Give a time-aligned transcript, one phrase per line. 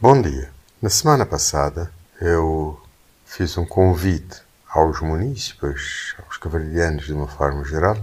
[0.00, 0.48] Bom dia.
[0.80, 1.90] Na semana passada
[2.20, 2.80] eu
[3.26, 7.96] fiz um convite aos munícipes, aos cavalheiros de uma forma geral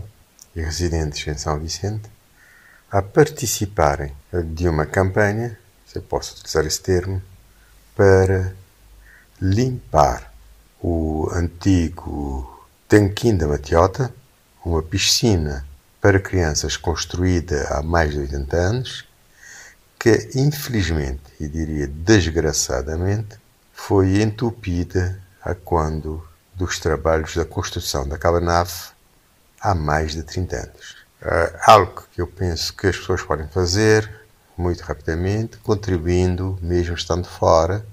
[0.54, 2.10] e residentes em São Vicente
[2.92, 4.14] a participarem
[4.54, 7.22] de uma campanha, se eu posso utilizar esse termo,
[7.96, 8.54] para
[9.42, 10.34] limpar
[10.84, 14.14] o antigo Tanquim da Matiota,
[14.66, 15.66] uma piscina
[16.02, 19.15] para crianças construída há mais de 80 anos
[20.06, 23.40] que infelizmente, e diria desgraçadamente,
[23.74, 28.72] foi entupida a quando dos trabalhos da construção daquela nave
[29.60, 30.98] há mais de 30 anos.
[31.24, 34.08] É algo que eu penso que as pessoas podem fazer
[34.56, 37.84] muito rapidamente, contribuindo, mesmo estando fora,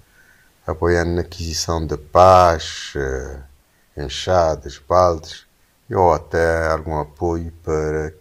[0.66, 3.38] apoiando na aquisição de pás, eh,
[3.96, 5.46] enxadas, baldes,
[5.90, 8.12] ou até algum apoio para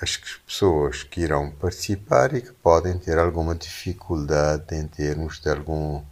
[0.00, 6.02] as pessoas que irão participar e que podem ter alguma dificuldade em termos de algum,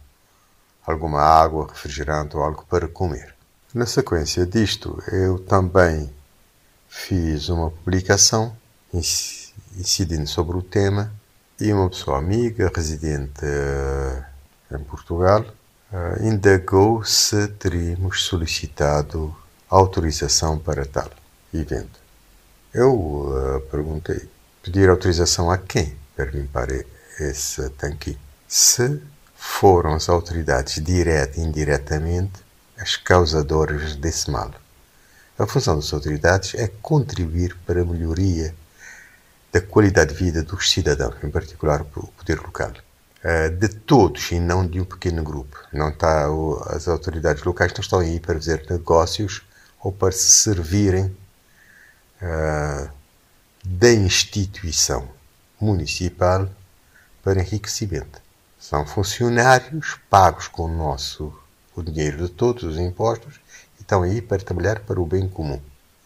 [0.85, 3.33] alguma água, refrigerante ou algo para comer.
[3.73, 6.11] Na sequência disto, eu também
[6.87, 8.55] fiz uma publicação
[9.77, 11.11] incidindo sobre o tema
[11.59, 15.41] e uma pessoa amiga, residente uh, em Portugal,
[15.91, 19.35] uh, indagou se teríamos solicitado
[19.69, 21.09] autorização para tal
[21.53, 21.98] evento.
[22.71, 24.29] Eu uh, perguntei,
[24.61, 26.67] pedir autorização a quem para limpar
[27.19, 28.15] esse tanque?
[28.47, 29.01] Se
[29.35, 32.33] foram as autoridades, direta e indiretamente,
[32.77, 34.51] as causadoras desse mal.
[35.39, 38.53] A função das autoridades é contribuir para a melhoria
[39.51, 42.71] da qualidade de vida dos cidadãos, em particular o poder local.
[43.23, 45.57] Uh, de todos e não de um pequeno grupo.
[45.73, 46.27] Não está,
[46.67, 49.41] as autoridades locais não estão aí para fazer negócios
[49.81, 51.17] ou para se servirem
[52.21, 52.89] uh,
[53.63, 55.07] da instituição
[55.59, 56.49] municipal
[57.23, 58.21] para enriquecimento.
[58.59, 61.33] São funcionários pagos com o nosso
[61.75, 63.39] o dinheiro de todos os impostos
[63.77, 65.61] e estão aí para trabalhar para o bem comum.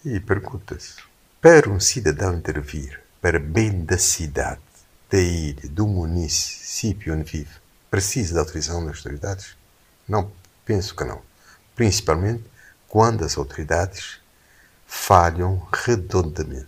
[0.06, 0.96] E pergunta-se:
[1.42, 4.62] para um cidadão intervir para bem da cidade,
[5.10, 7.52] da ilha, do município onde vive,
[7.90, 9.56] precisa da autorização das autoridades?
[10.08, 10.32] Não,
[10.66, 11.22] penso que não.
[11.74, 12.44] Principalmente
[12.88, 14.20] quando as autoridades
[14.96, 16.68] falham redondamente,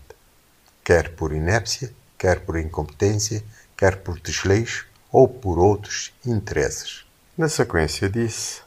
[0.83, 3.41] quer por inépcia, quer por incompetência,
[3.77, 7.05] quer por desleixo ou por outros interesses.
[7.37, 8.65] Na sequência disso,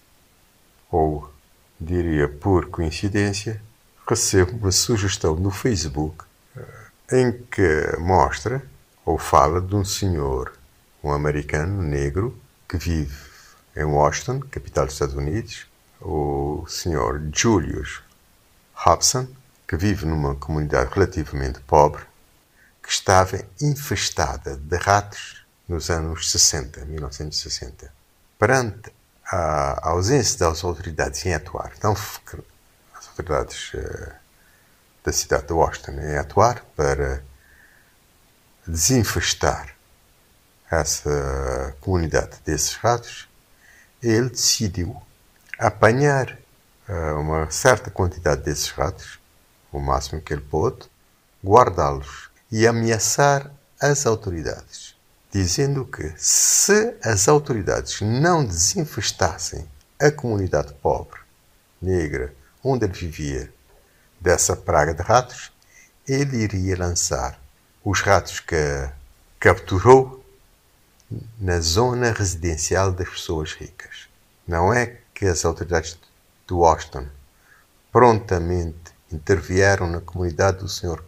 [0.90, 1.30] ou
[1.78, 3.60] diria por coincidência,
[4.08, 6.24] recebo uma sugestão no Facebook
[6.56, 8.62] eh, em que mostra
[9.04, 10.52] ou fala de um senhor,
[11.02, 13.18] um americano negro, que vive
[13.76, 15.66] em Washington, capital dos Estados Unidos,
[16.00, 18.02] o senhor Julius
[18.72, 19.26] Hobson,
[19.68, 22.02] que vive numa comunidade relativamente pobre,
[22.82, 27.92] que estava infestada de ratos nos anos 60, 1960.
[28.38, 28.90] Perante
[29.26, 34.12] a ausência das autoridades em atuar, então as autoridades uh,
[35.04, 37.22] da cidade de Washington em atuar para
[38.66, 39.74] desinfestar
[40.70, 43.28] essa comunidade desses ratos,
[44.02, 44.96] ele decidiu
[45.58, 46.38] apanhar
[46.88, 49.18] uh, uma certa quantidade desses ratos
[49.72, 50.88] o máximo que ele pôde,
[51.44, 54.96] guardá-los e ameaçar as autoridades,
[55.30, 59.68] dizendo que se as autoridades não desinfestassem
[60.00, 61.20] a comunidade pobre,
[61.80, 63.52] negra, onde ele vivia,
[64.20, 65.52] dessa praga de ratos,
[66.06, 67.40] ele iria lançar
[67.84, 68.56] os ratos que
[69.38, 70.24] capturou
[71.38, 74.08] na zona residencial das pessoas ricas.
[74.46, 75.98] Não é que as autoridades
[76.46, 77.06] de Washington
[77.92, 81.02] prontamente intervieram na comunidade do Sr.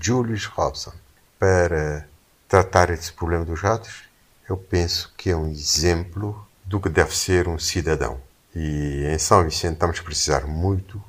[0.00, 0.92] Julius Robson
[1.38, 2.06] para
[2.48, 4.04] tratar esse problema dos ratos,
[4.48, 8.20] eu penso que é um exemplo do que deve ser um cidadão.
[8.54, 11.02] E em São Vicente estamos a precisar muito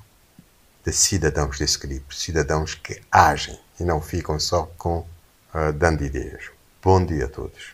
[0.86, 6.50] de cidadãos desse calibre, cidadãos que agem e não ficam só com uh, dando ideias.
[6.82, 7.74] Bom dia a todos.